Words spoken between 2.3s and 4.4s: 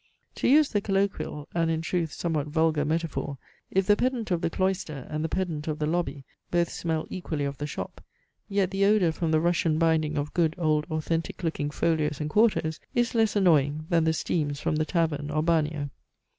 vulgar) metaphor, if the pedant